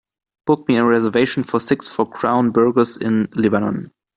[0.47, 3.91] Book me a reservation for six for Crown Burgers in Lebanon